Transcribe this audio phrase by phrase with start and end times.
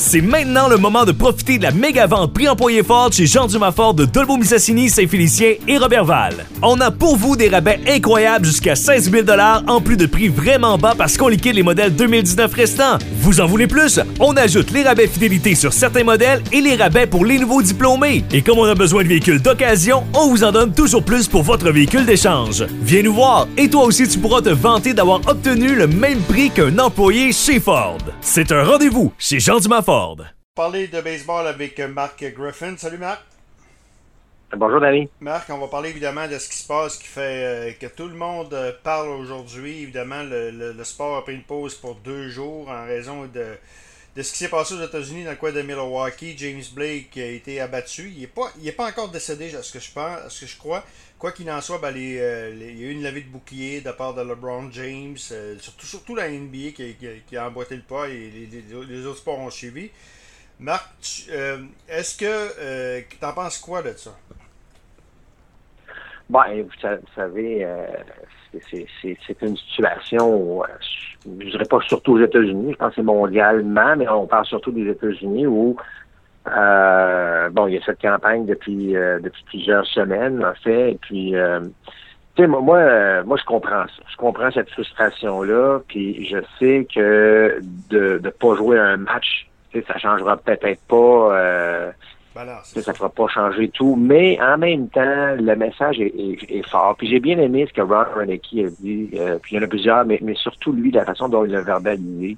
[0.00, 3.48] C'est maintenant le moment de profiter de la méga vente prix employé fort chez Jean
[3.48, 6.46] Dumas Ford de Dolbeau Missassini, Saint-Félicien et Robertval.
[6.62, 9.26] On a pour vous des rabais incroyables jusqu'à 16 000
[9.66, 12.98] en plus de prix vraiment bas parce qu'on liquide les modèles 2019 restants.
[13.18, 13.98] Vous en voulez plus?
[14.20, 18.22] On ajoute les rabais fidélité sur certains modèles et les rabais pour les nouveaux diplômés.
[18.32, 21.42] Et comme on a besoin de véhicules d'occasion, on vous en donne toujours plus pour
[21.42, 22.64] votre véhicule d'échange.
[22.82, 26.50] Viens nous voir et toi aussi tu pourras te vanter d'avoir obtenu le même prix
[26.50, 27.98] qu'un employé chez Ford.
[28.20, 30.18] C'est un rendez-vous chez Jean Dumas Ford.
[30.54, 32.76] Parler de baseball avec Marc Griffin.
[32.76, 33.22] Salut Marc.
[34.54, 35.08] Bonjour Danny.
[35.18, 38.06] Marc, on va parler évidemment de ce qui se passe, qui fait euh, que tout
[38.06, 39.84] le monde euh, parle aujourd'hui.
[39.84, 43.46] Évidemment, le, le, sport a pris une pause pour deux jours en raison de,
[44.18, 46.36] de ce qui s'est passé aux États-Unis dans le coin de Milwaukee.
[46.36, 48.10] James Blake a été abattu.
[48.10, 50.84] Il n'est pas, pas encore décédé, à ce que je pense, ce que je crois.
[51.20, 53.84] Quoi qu'il en soit, ben, euh, il y a eu une levée de bouclier de
[53.84, 58.28] la part de LeBron James, surtout, surtout la NBA qui, a emboîté le pas et
[58.50, 59.88] les, les autres sports ont suivi.
[60.58, 62.24] Marc, euh, est-ce que
[62.58, 64.18] euh, tu en penses quoi de ça?
[66.28, 67.86] Bon, vous, savez, euh,
[68.52, 70.62] c'est une situation,
[71.24, 74.46] je ne dirais pas surtout aux États-Unis, je pense que c'est mondialement, mais on parle
[74.46, 75.76] surtout des États-Unis où,
[76.46, 81.34] bon, il y a cette campagne depuis, depuis plusieurs semaines, en fait, et puis,
[82.34, 84.02] tu sais, moi, moi, moi, je comprends ça.
[84.08, 87.58] Je comprends cette frustration-là, puis je sais que
[87.90, 89.48] de ne pas jouer un match
[89.86, 91.92] ça changera peut-être pas.
[92.36, 96.94] Euh, ça ne fera pas changer tout, mais en même temps, le message est, fort.
[96.96, 99.64] Puis j'ai bien aimé ce que Ron Renecki a dit, euh, puis il y en
[99.64, 102.36] a plusieurs, mais, surtout lui, la façon dont il l'a verbalisé.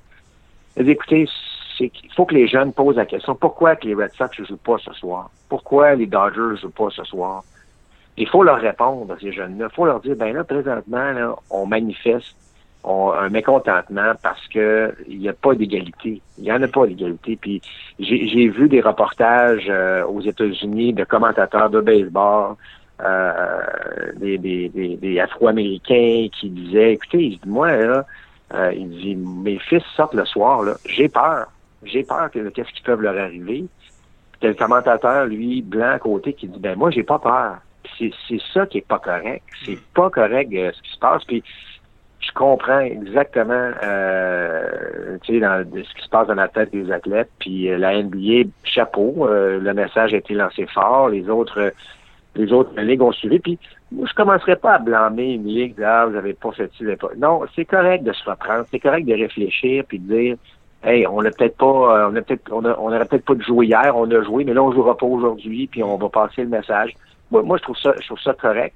[0.77, 1.29] Il a dit, écoutez,
[1.81, 4.57] il faut que les jeunes posent la question, pourquoi que les Red Sox ne jouent
[4.57, 5.31] pas ce soir?
[5.49, 7.43] Pourquoi les Dodgers ne jouent pas ce soir?
[8.17, 9.69] Il faut leur répondre à ces jeunes-là.
[9.71, 12.37] Il faut leur dire, ben là, présentement, là, on manifeste
[12.85, 16.23] ont un mécontentement parce que il n'y a pas d'égalité.
[16.39, 17.37] Il n'y en a pas d'égalité.
[17.37, 17.61] Puis
[17.99, 22.55] j'ai vu des reportages euh, aux États-Unis de commentateurs de baseball,
[23.03, 23.63] euh,
[24.17, 28.05] des, des, des, Afro-Américains qui disaient, écoutez, moi, là,
[28.55, 31.47] euh, il dit, mes fils sortent le soir, là, j'ai peur.
[31.83, 33.65] J'ai peur que qu'est-ce qui peut leur arriver.
[34.39, 37.59] Puis le commentateur, lui, blanc à côté, qui dit, ben moi, j'ai pas peur.
[37.99, 39.43] C'est ça qui est pas correct.
[39.65, 41.25] C'est pas correct ce qui se passe.
[41.25, 41.43] Puis
[42.31, 47.31] je comprends exactement euh, ce qui se passe dans la tête des athlètes.
[47.39, 51.73] Puis euh, la NBA, chapeau, euh, le message a été lancé fort, les autres
[52.37, 53.41] les autres ligues ont suivi.
[53.41, 53.59] Puis
[53.91, 57.09] moi, je commencerai pas à blâmer une ligue ah, vous avez pas fait ci, pas.
[57.17, 60.37] Non, c'est correct de se reprendre, c'est correct de réfléchir puis de dire
[60.85, 64.09] Hey, on n'a peut-être pas on a peut-être on, peut-être pas de jouer hier, on
[64.11, 66.95] a joué, mais là on jouera pas aujourd'hui, puis on va passer le message.
[67.31, 68.75] Moi, moi je trouve ça je trouve ça correct.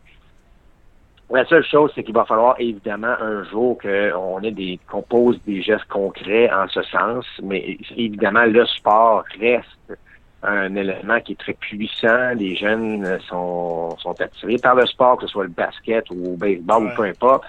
[1.30, 5.40] La seule chose, c'est qu'il va falloir évidemment un jour qu'on ait des qu'on pose
[5.46, 9.98] des gestes concrets en ce sens, mais évidemment le sport reste
[10.42, 12.34] un élément qui est très puissant.
[12.36, 16.36] Les jeunes sont, sont attirés par le sport, que ce soit le basket ou le
[16.36, 17.44] baseball ou peu importe.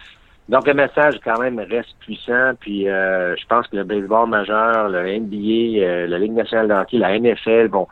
[0.48, 2.54] Donc le message quand même reste puissant.
[2.60, 6.98] Puis euh, je pense que le baseball majeur, le NBA, euh, la Ligue nationale d'hockey,
[6.98, 7.88] la NFL vont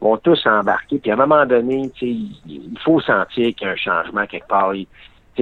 [0.00, 0.98] vont tous embarquer.
[0.98, 4.72] Puis à un moment donné, il faut sentir qu'il y a un changement quelque part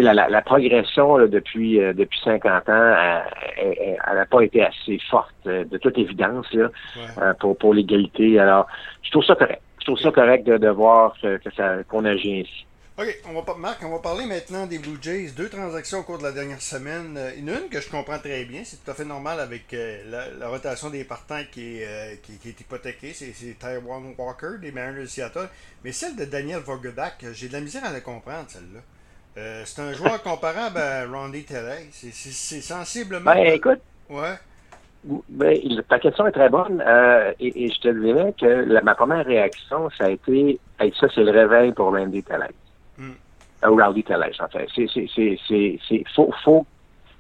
[0.03, 3.23] la, la, progression depuis euh, depuis 50 ans,
[3.57, 6.71] elle n'a pas été assez forte, euh, de toute évidence, là,
[7.19, 8.39] euh, pour, pour l'égalité.
[8.39, 8.67] Alors,
[9.03, 9.63] je trouve ça correct.
[9.81, 12.67] Je trouve ça correct de, de voir que, ça qu'on agit ainsi.
[12.97, 15.33] OK, on va, Marc, on va parler maintenant des Blue Jays.
[15.37, 17.19] Deux transactions au cours de la dernière semaine.
[17.37, 19.77] Une, une que je comprends très bien, c'est tout à fait normal avec
[20.09, 23.13] la, rotation des partants qui est, qui, est hypothéquée.
[23.13, 25.49] C'est, Taiwan Walker des Mariners de Seattle.
[25.83, 28.81] Mais celle de Daniel Vogelbach, j'ai de la misère à la comprendre, celle-là.
[29.37, 31.89] Euh, c'est un joueur comparable à Randy Telley.
[31.91, 33.35] C'est sensiblement.
[33.35, 33.81] Ben, écoute.
[34.09, 34.35] Ouais.
[35.29, 35.59] Ben,
[35.89, 36.83] ta question est très bonne.
[36.87, 40.59] Euh, et, je te dirais que ma première réaction, ça a été
[40.99, 42.51] ça, c'est le réveil pour Randy Telley.
[42.97, 43.13] Hmm.
[43.65, 44.69] Euh, ou Randy Telley, en fait.
[44.75, 46.05] C'est.
[46.15, 46.67] Faut, faut,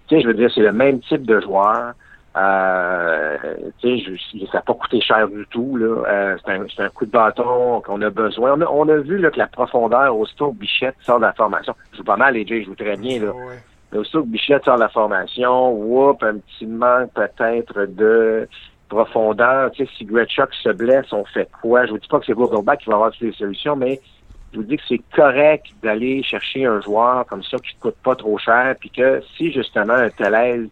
[0.06, 1.94] tu sais, je veux dire, c'est le même type de joueur.
[2.36, 3.36] Euh,
[3.80, 4.02] sais,
[4.50, 5.76] ça n'a pas coûté cher du tout.
[5.76, 6.02] Là.
[6.08, 8.54] Euh, c'est, un, coup de bâton qu'on a besoin.
[8.54, 11.32] On a, on a vu là, que la profondeur, aussitôt que Bichette sort de la
[11.32, 13.20] formation, je joue pas mal, les Jays, je joue très bien.
[13.20, 13.32] Là.
[13.92, 18.48] Mais aussitôt que Bichette sort de la formation, whoop, un petit manque peut-être de
[18.88, 19.70] profondeur.
[19.70, 21.86] Tu sais, si Gretschuk se blesse, on fait quoi?
[21.86, 24.00] Je vous dis pas que c'est Vogelbach qui va avoir toutes les solutions, mais
[24.52, 27.96] je vous dis que c'est correct d'aller chercher un joueur comme ça qui ne coûte
[28.02, 30.68] pas trop cher, puis que si justement un tel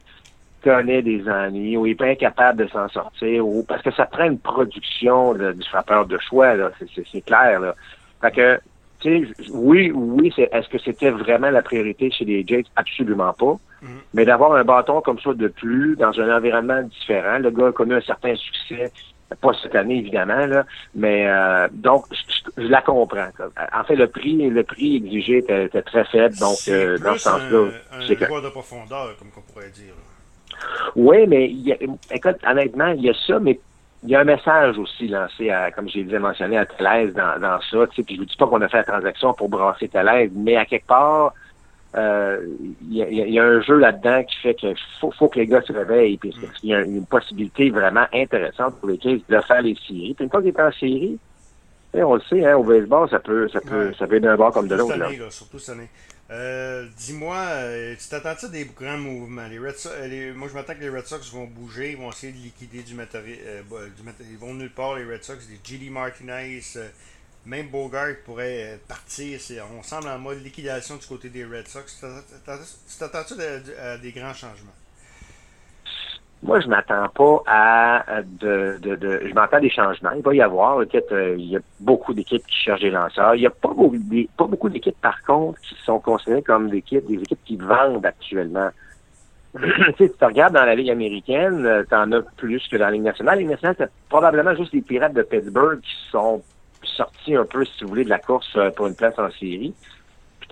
[0.62, 4.06] connaît des ennuis ou il n'est pas incapable de s'en sortir ou parce que ça
[4.06, 7.60] prend une production du frappeur de choix, là, c'est, clair.
[7.60, 7.74] Là.
[8.20, 8.60] Fait que,
[9.00, 12.64] tu sais, oui, oui, c'est, est-ce que c'était vraiment la priorité chez les Jays?
[12.76, 13.56] Absolument pas.
[13.82, 13.86] Mm-hmm.
[14.14, 17.72] Mais d'avoir un bâton comme ça de plus dans un environnement différent, le gars a
[17.72, 18.92] connu un certain succès
[19.40, 23.28] Pas cette année, évidemment, là, mais euh, donc je, la comprends.
[23.72, 27.70] En fait, le prix le prix exigé était, très faible, donc euh, dans ce sens-là.
[28.06, 29.94] C'est un joueur de profondeur, comme on pourrait dire.
[30.96, 31.52] Oui, mais
[32.10, 33.58] écoute, honnêtement, il y a ça, mais
[34.04, 37.40] il y a un message aussi lancé, à, comme j'ai déjà mentionné, à Thalaise dans,
[37.40, 37.86] dans ça.
[37.86, 40.64] Puis je vous dis pas qu'on a fait la transaction pour brasser Thalaise, mais à
[40.64, 41.34] quelque part,
[41.94, 42.40] euh,
[42.90, 45.72] il y, a un jeu là-dedans qui fait qu'il faut, faut, que les gars se
[45.72, 46.16] réveillent.
[46.16, 50.14] Puis il y a une possibilité vraiment intéressante pour les Kings de faire les séries.
[50.14, 51.18] Puis une fois qu'ils est en série,
[51.94, 54.52] on le sait, hein, au baseball, ça peut, ça peut, ça peut être d'un bord
[54.52, 54.94] comme de l'autre.
[55.30, 55.88] Surtout cette année.
[56.32, 59.46] Euh, dis-moi, euh, tu t'attends-tu des grands mouvements?
[59.48, 62.10] Les Red Sox, euh, moi, je m'attends que les Red Sox vont bouger, ils vont
[62.10, 63.62] essayer de liquider du matériel.
[64.30, 65.46] ils vont nulle part, les Red Sox.
[65.46, 65.90] Des G.D.
[65.90, 66.62] Martinez,
[67.44, 69.40] même Bogart pourrait partir.
[69.78, 72.00] On semble en mode liquidation du côté des Red Sox.
[72.00, 73.34] Tu t'attends-tu
[73.78, 74.72] à des grands changements?
[76.42, 80.10] Moi, je m'attends pas à de, de, de je m'attends des changements.
[80.16, 83.36] Il va y avoir, euh, il y a beaucoup d'équipes qui cherchent des lanceurs.
[83.36, 83.96] Il y a pas beaucoup,
[84.36, 88.04] pas beaucoup d'équipes, par contre, qui sont considérées comme des équipes, des équipes qui vendent
[88.04, 88.70] actuellement.
[89.98, 93.02] tu regardes dans la Ligue américaine, euh, tu en as plus que dans la Ligue
[93.02, 93.34] nationale.
[93.36, 96.42] La Ligue nationale, c'est probablement juste les pirates de Pittsburgh qui sont
[96.82, 99.74] sortis un peu, si vous voulez, de la course euh, pour une place en série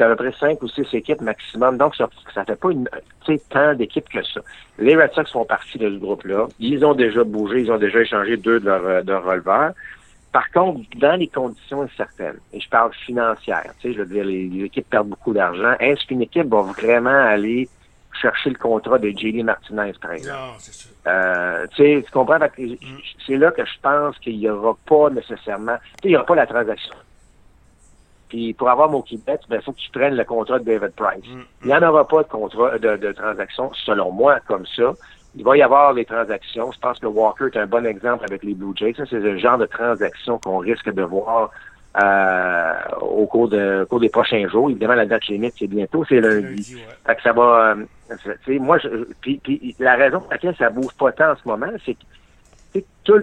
[0.00, 1.76] à peu près cinq ou six équipes maximum.
[1.76, 2.88] Donc, ça, ça fait pas une,
[3.50, 4.41] tant d'équipes que ça.
[4.79, 6.49] Les Red Sox font partie de ce groupe-là.
[6.58, 9.73] Ils ont déjà bougé, ils ont déjà échangé deux de leurs de releveurs.
[10.32, 14.64] Par contre, dans les conditions incertaines, et je parle tu sais, je veux dire, les,
[14.64, 15.75] équipes perdent beaucoup d'argent.
[15.81, 17.69] Est-ce qu'une équipe va vraiment aller
[18.20, 19.43] chercher le contrat de J.D.
[19.43, 20.38] Martinez, par exemple?
[20.38, 20.91] Non, c'est sûr.
[21.08, 22.38] Euh, tu sais, tu comprends?
[22.38, 22.76] Mm.
[23.26, 26.26] C'est là que je pense qu'il n'y aura pas nécessairement, tu sais, il n'y aura
[26.26, 26.94] pas la transaction
[28.30, 31.26] puis pour avoir mon il ben, faut que tu prennes le contrat de David Price.
[31.28, 31.44] Mm, mm.
[31.64, 34.94] Il n'y en aura pas de contrat de, de transaction, selon moi, comme ça.
[35.36, 36.72] Il va y avoir des transactions.
[36.72, 38.94] Je pense que Walker est un bon exemple avec les Blue Jays.
[38.96, 41.50] Ça, c'est le genre de transaction qu'on risque de voir
[42.02, 44.70] euh, au, cours de, au cours des prochains jours.
[44.70, 46.76] Évidemment, la date limite, c'est bientôt, c'est lundi.
[47.06, 47.74] Fait que ça va.
[47.74, 48.88] Euh, moi, je,
[49.20, 52.80] puis, puis, la raison pour laquelle ça bouge pas tant en ce moment, c'est que
[53.04, 53.22] tout,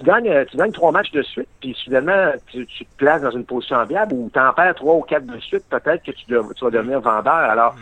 [0.00, 3.30] tu gagnes, euh, tu gagnes trois matchs de suite, puis soudainement, tu, te places dans
[3.30, 6.24] une position enviable ou tu en perds trois ou quatre de suite, peut-être que tu,
[6.24, 7.34] tu, vas devenir vendeur.
[7.34, 7.74] Alors,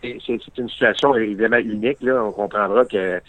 [0.00, 2.00] c'est une situation évidemment unique.
[2.00, 2.22] Là.
[2.22, 3.20] On comprendra que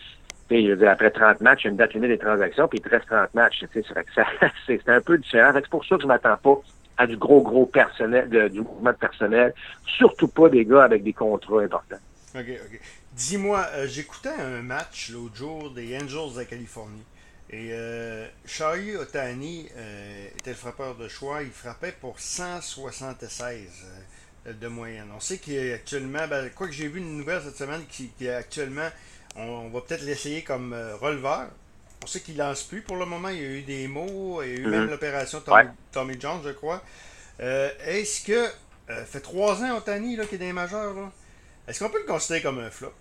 [0.86, 3.08] après 30 matchs, il y a une date limite des transactions, puis il te reste
[3.08, 3.64] 30 matchs.
[4.68, 5.52] C'est un peu différent.
[5.56, 6.62] C'est pour ça que je m'attends pas
[6.98, 9.54] à du gros, gros personnel, du mouvement de personnel,
[9.98, 11.98] surtout pas des gars avec des contrats importants.
[12.36, 12.80] OK, OK.
[13.14, 17.04] Dis-moi, euh, j'écoutais un match l'autre jour des Angels de Californie.
[17.52, 18.28] Et euh,
[19.00, 21.42] Otani euh, était le frappeur de choix.
[21.42, 23.68] Il frappait pour 176
[24.46, 25.08] euh, de moyenne.
[25.16, 28.90] On sait qu'actuellement, ben, quoi que j'ai vu une nouvelle cette semaine qui, qui actuellement,
[29.36, 31.50] on, va peut-être l'essayer comme euh, releveur.
[32.04, 33.30] On sait qu'il lance plus pour le moment.
[33.30, 34.44] Il y a eu des mots.
[34.44, 34.92] Il y a eu même mhm.
[34.92, 35.42] l'opération
[35.92, 36.84] Tommy, Jones, je crois.
[37.40, 38.48] Est-ce que,
[39.06, 40.94] fait trois ans Otani là, qui est des majeurs,
[41.68, 42.94] est-ce qu'on peut le considérer comme un flop?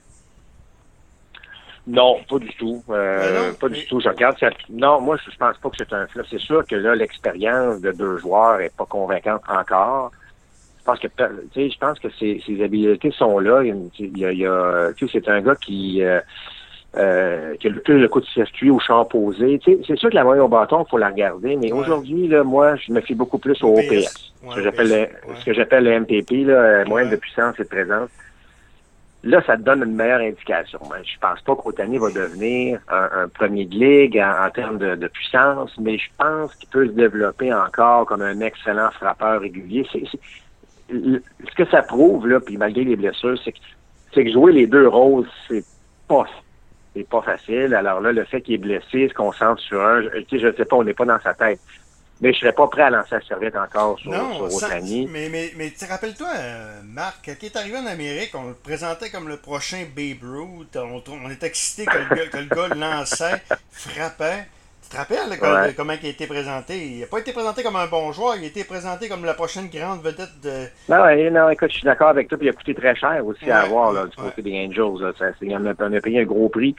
[1.88, 2.82] Non, pas du tout.
[2.90, 3.98] Euh, pas du tout.
[3.98, 4.36] Je regarde
[4.68, 6.24] Non, moi, je pense pas que c'est un flop.
[6.30, 10.12] C'est sûr que là, l'expérience de deux joueurs est pas convaincante encore.
[10.80, 11.14] Je pense que, tu
[11.54, 13.62] sais, je pense que ses, ses habiletés sont là.
[13.62, 16.20] Il y a, il y a tu sais, c'est un gars qui, euh,
[16.96, 19.58] euh, qui a le plus le coup de circuit au champ posé.
[19.58, 22.28] Tu sais, c'est sûr que la moyenne au bâton, il faut la regarder, mais aujourd'hui,
[22.28, 24.32] là, moi, je me fie beaucoup plus au OPS.
[24.50, 28.10] ce que j'appelle ce que j'appelle le MPP, là, moyenne de puissance et de présence.
[29.24, 30.78] Là, ça te donne une meilleure indication.
[31.02, 35.76] Je je pense pas qu'Otani va devenir un, premier de ligue en, termes de, puissance,
[35.78, 39.84] mais je pense qu'il peut se développer encore comme un excellent frappeur régulier.
[39.90, 43.58] ce que ça prouve, là, puis malgré les blessures, c'est que,
[44.14, 45.64] que jouer les deux rôles, c'est
[46.06, 46.24] pas
[46.94, 47.74] c'est pas facile.
[47.74, 50.08] Alors là, le fait qu'il est blessé, se concentre sur un, je,
[50.38, 51.60] je sais pas, on n'est pas dans sa tête
[52.20, 55.52] mais je serais pas prêt à lancer la serviette encore sur, non, sur Mais, mais,
[55.56, 59.84] mais rappelle-toi, euh, Marc, qui est arrivé en Amérique, on le présentait comme le prochain
[59.96, 60.76] Babe Ruth.
[60.76, 64.46] On, on était excité que le, gars, que le gars lançait, frappait.
[64.88, 66.78] Tu te rappelles comment il a été présenté?
[66.78, 69.34] Il n'a pas été présenté comme un bon joueur, il a été présenté comme la
[69.34, 70.64] prochaine grande vedette de.
[70.88, 73.20] Non, ouais, non écoute, je suis d'accord avec toi, puis il a coûté très cher
[73.26, 75.02] aussi à avoir là, du côté des Angels.
[75.02, 75.12] Là.
[75.18, 76.74] Ça, en a payé un gros prix.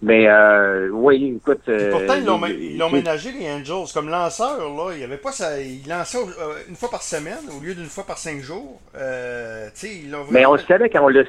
[0.00, 1.62] Mais euh, oui, écoute.
[1.68, 3.92] Euh, pourtant, ils l'ont ménagé, les Angels.
[3.92, 5.60] Comme lanceur, là, il avait pas ça.
[5.60, 8.80] Il lançait euh, une fois par semaine au lieu d'une fois par cinq jours.
[8.96, 10.26] Euh, ils vraiment...
[10.30, 11.24] Mais on le savait quand on l'a.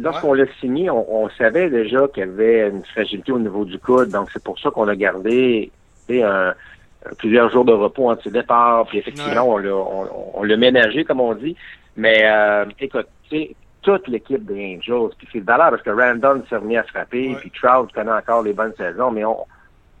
[0.00, 4.08] Lorsqu'on l'a signé, on, savait déjà qu'il y avait une fragilité au niveau du coude.
[4.08, 5.70] Donc, c'est pour ça qu'on a gardé
[6.10, 6.54] un,
[7.18, 8.86] plusieurs jours de repos en ses départ.
[8.86, 11.56] Puis effectivement, on l'a on, l'a ménagé, comme on dit.
[11.96, 13.08] Mais euh, écoute,
[13.82, 15.10] toute l'équipe des Angels.
[15.18, 18.52] Puis c'est valable parce que Randall s'est remis à frapper, puis Trout connaît encore les
[18.52, 19.46] bonnes saisons, mais on,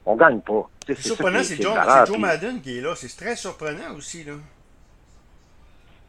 [0.06, 0.68] on gagne pas.
[0.86, 2.94] C'est surprenant, c'est Joe Madden qui est là.
[2.96, 4.24] C'est très surprenant aussi.
[4.24, 4.32] Là.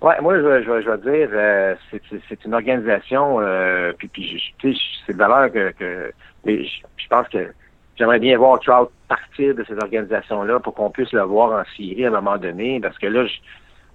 [0.01, 1.75] Ouais, moi, je, je, je vais dire, euh,
[2.27, 6.11] c'est une organisation, euh, puis, puis c'est de valeur que, que
[6.43, 7.53] je, pense que
[7.95, 12.05] j'aimerais bien voir Trout partir de cette organisation-là pour qu'on puisse le voir en Syrie
[12.05, 13.33] à un moment donné, parce que là, je,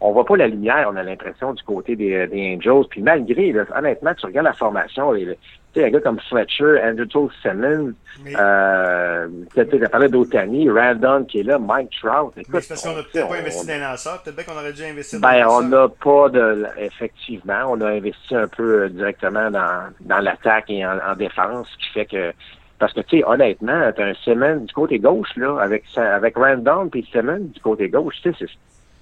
[0.00, 2.86] on voit pas la lumière, on a l'impression du côté des, des Angels.
[2.88, 5.36] Puis malgré, honnêtement, tu regardes la formation, tu
[5.80, 8.32] sais, un gars comme Fletcher, Andrew Simmons, Mais...
[8.38, 12.32] euh, tu as parlé d'Otani, Randon qui est là, Mike Trout.
[12.36, 14.60] Écoute, Mais c'est parce qu'on n'a peut-être pas investi dans les lanceurs, peut-être bien qu'on
[14.60, 18.82] aurait dû investir dans ben, on n'a pas de, effectivement, on a investi un peu
[18.82, 22.32] euh, directement dans, dans l'attaque et en, en défense, ce qui fait que
[22.78, 26.88] parce que, tu sais, honnêtement, t'as un Simmons du côté gauche, là, avec, avec Randon
[26.90, 28.46] puis Simmons du côté gauche, tu sais,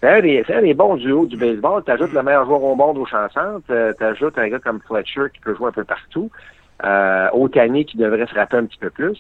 [0.01, 1.83] c'est un, des, un des bons duos du baseball.
[1.83, 3.63] T'ajoutes le meilleur joueur au monde aux chansons.
[3.99, 6.31] T'ajoutes un gars comme Fletcher qui peut jouer un peu partout.
[6.85, 9.17] Euh, Otani qui devrait se rappeler un petit peu plus.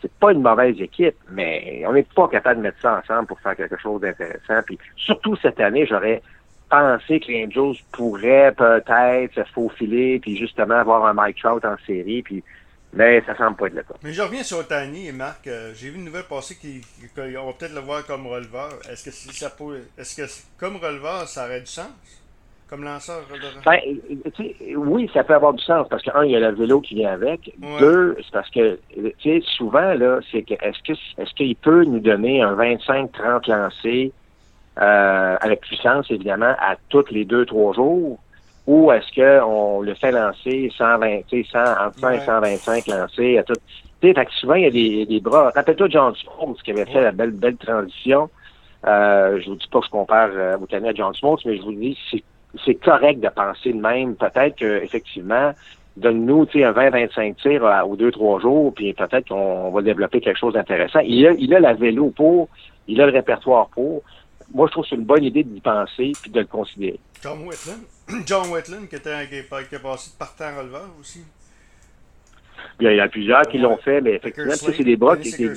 [0.00, 3.40] C'est pas une mauvaise équipe, mais on n'est pas capable de mettre ça ensemble pour
[3.40, 4.62] faire quelque chose d'intéressant.
[4.64, 6.22] Puis surtout cette année, j'aurais
[6.70, 11.76] pensé que les Angels pourraient peut-être se faufiler, puis justement avoir un Mike Trout en
[11.86, 12.42] série, puis
[12.94, 13.94] mais ça semble pas être le cas.
[14.02, 15.46] Mais je reviens sur Otani et Marc.
[15.46, 18.78] Euh, j'ai vu une nouvelle passer qu'on va peut-être le voir comme releveur.
[18.90, 20.22] Est-ce que ça peut, est-ce que
[20.58, 21.88] comme releveur, ça aurait du sens?
[22.72, 23.20] Comme lanceur
[23.66, 23.80] ben,
[24.76, 26.94] Oui, ça peut avoir du sens parce que, un, il y a le vélo qui
[26.94, 27.52] vient avec.
[27.78, 31.84] Deux, c'est parce que, tu sais, souvent, là, c'est que, est-ce que, est-ce qu'il peut
[31.84, 34.10] nous donner un 25-30 lancé,
[34.80, 38.18] euh, avec puissance, évidemment, à toutes les deux, trois jours?
[38.66, 43.54] ou est-ce qu'on le fait lancer 120, 100, entre 100 et 125 lancés à tout.
[44.00, 45.50] Tu sais, souvent, il y a des, des bras.
[45.54, 48.30] Rappelle-toi John Smoltz qui avait fait la belle, belle transition.
[48.86, 51.72] Euh, je vous dis pas que je compare euh, à John Smoltz, mais je vous
[51.72, 52.22] dis c'est
[52.64, 54.14] c'est correct de penser de même.
[54.16, 55.52] Peut-être que effectivement,
[55.96, 60.38] donne-nous un 20-25 tirs euh, aux deux, trois jours, puis peut-être qu'on va développer quelque
[60.38, 61.00] chose d'intéressant.
[61.00, 62.48] Il a, il a la vélo pour,
[62.88, 64.02] il a le répertoire pour.
[64.54, 67.00] Moi, je trouve que c'est une bonne idée d'y penser puis de le considérer.
[67.22, 67.80] John Whitland.
[68.26, 71.20] John Whitland qui, était, qui, est passé de partant releveur aussi.
[72.80, 75.52] Il y, a, plusieurs qui l'ont fait, mais effectivement, c'est des bras qui étaient.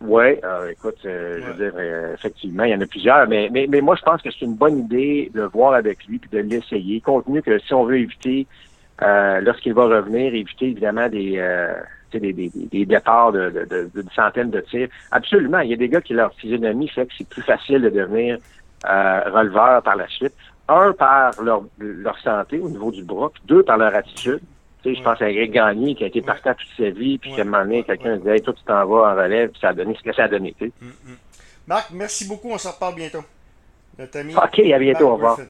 [0.00, 3.50] Oui, euh, écoute, euh, je veux dire, euh, effectivement, il y en a plusieurs, mais,
[3.52, 6.30] mais, mais moi, je pense que c'est une bonne idée de voir avec lui puis
[6.30, 8.46] de l'essayer, compte tenu que si on veut éviter,
[9.00, 11.42] lorsqu'il va revenir, éviter évidemment des,
[12.12, 14.88] des, des, des, départs de, de, de, centaines de tirs.
[15.10, 17.90] Absolument, il y a des gars qui leur physionomie fait que c'est plus facile de
[17.90, 18.38] devenir
[18.84, 20.34] releveur par la suite
[20.70, 24.40] un, par leur, leur santé au niveau du bras, puis deux, par leur attitude.
[24.82, 27.34] Tu sais, je pense à Greg Gagné qui a été partant toute sa vie, puis
[27.34, 29.68] qu'à un moment donné, quelqu'un disait hey, toi, tu t'en vas en relève, puis ça
[29.68, 30.54] a donné ce que ça a donné.
[30.58, 30.72] Tu sais.
[30.80, 31.16] Mm, mm.
[31.66, 33.22] Marc, merci beaucoup, on se reparle bientôt.
[33.98, 35.36] OK, à bientôt, au revoir.